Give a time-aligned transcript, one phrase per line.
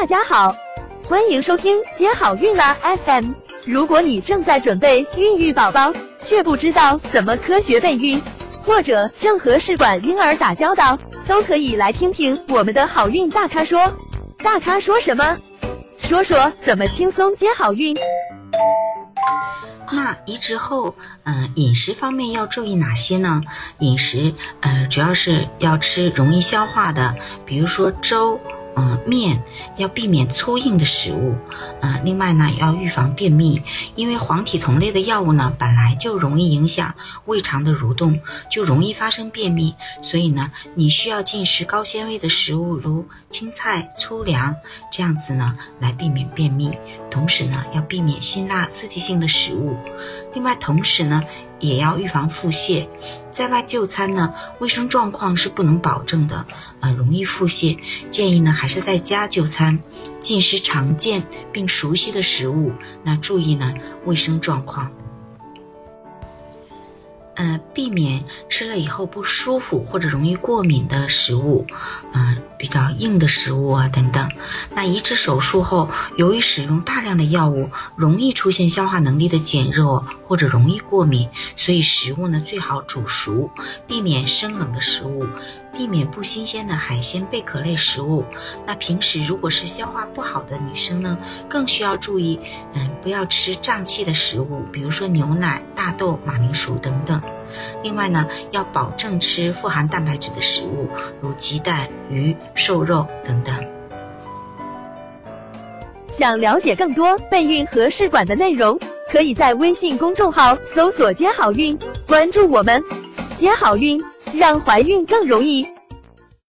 [0.00, 0.54] 大家好，
[1.08, 3.32] 欢迎收听接好运啦 FM。
[3.64, 8.22] 如果你正在准备孕育宝宝，却不知道怎么科学备孕，
[8.62, 13.92] 或者正和试管婴儿打交道，都可以来听听我们的好运大咖说。
[14.38, 15.36] 大咖说什么？
[15.98, 17.96] 说说怎么轻松接好运。
[19.90, 20.94] 那移植后，
[21.24, 23.40] 嗯，饮食方面要注意哪些呢？
[23.80, 28.40] 饮食，呃，主要是要吃容易消化的，比如说粥。
[28.78, 29.42] 嗯，面
[29.76, 31.34] 要避免粗硬的食物。
[31.80, 33.60] 嗯，另外呢，要预防便秘，
[33.96, 39.74] 因为黄体酮类的药物呢，本来就容易影响胃肠的蠕动，就容易发生便秘。
[40.00, 44.54] 所以呢，你需要进食高纤维的食物，如青菜、粗粮，
[44.92, 46.70] 这样子呢，来避免便秘。
[47.10, 49.76] 同时呢，要避免辛辣刺激性的食物。
[50.34, 51.24] 另外，同时呢。
[51.60, 52.86] 也要预防腹泻，
[53.32, 56.46] 在外就餐呢，卫生状况是不能保证的，
[56.80, 57.78] 呃，容易腹泻。
[58.10, 59.80] 建议呢，还是在家就餐，
[60.20, 62.72] 进食常见并熟悉的食物，
[63.02, 63.74] 那注意呢
[64.04, 64.90] 卫生状况。
[67.72, 71.66] 避免吃了以后不舒服或者容易过敏的食物，
[72.12, 74.30] 嗯，比较硬的食物啊等等。
[74.74, 83.50] 那移植手术后，由于使用大量的药物，容易出现消化能力的减弱或者容易过敏，所以食物呢最好煮熟，
[83.86, 85.26] 避免生冷的食物。
[85.78, 88.24] 避免不新鲜的海鲜、贝壳类食物。
[88.66, 91.16] 那平时如果是消化不好的女生呢，
[91.48, 92.40] 更需要注意，
[92.74, 97.22] 嗯，不要吃胀气的食物，比如说牛奶、大豆、马铃薯等等。
[97.84, 100.88] 另外呢，要保证吃富含蛋白质的食物，
[101.20, 103.54] 如鸡蛋、鱼、瘦肉等等。
[106.10, 108.80] 想了解更多备孕和试管的内容，
[109.12, 112.82] 可以在微信公众号搜索“接好运”，关注我们，
[113.36, 114.02] 接好运。
[114.34, 115.77] 让怀孕更容易。